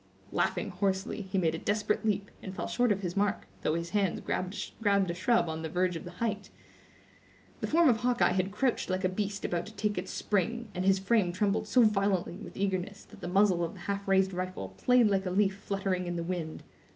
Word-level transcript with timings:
Laughing 0.31 0.71
hoarsely, 0.71 1.21
he 1.21 1.37
made 1.37 1.53
a 1.53 1.59
desperate 1.59 2.03
leap, 2.03 2.31
and 2.41 2.55
fell 2.55 2.65
short 2.65 2.91
of 2.91 3.01
his 3.01 3.15
mark, 3.15 3.45
though 3.61 3.75
his 3.75 3.91
hands 3.91 4.19
grasped 4.19 4.73
a 4.83 5.13
shrub 5.13 5.47
on 5.47 5.61
the 5.61 5.69
verge 5.69 5.95
of 5.95 6.05
the 6.05 6.13
height. 6.17 6.49
The 7.59 7.67
form 7.67 7.87
of 7.87 7.97
Hawkeye 7.97 8.31
had 8.31 8.49
crouched 8.51 8.89
like 8.89 9.03
a 9.03 9.09
beast 9.09 9.45
about 9.45 9.67
to 9.67 9.75
take 9.75 9.99
its 9.99 10.11
spring, 10.11 10.69
and 10.73 10.85
his 10.85 10.97
frame 10.97 11.31
trembled 11.31 11.67
so 11.67 11.83
violently 11.83 12.37
with 12.37 12.57
eagerness 12.57 13.03
that 13.11 13.21
the 13.21 13.27
muzzle 13.27 13.63
of 13.63 13.75
the 13.75 13.81
half 13.81 14.07
raised 14.07 14.33
rifle 14.33 14.69
played 14.69 15.05
like 15.07 15.27
a 15.27 15.29
leaf 15.29 15.55
fluttering 15.55 16.07
in 16.07 16.15
the 16.15 16.23
wind. 16.23 16.63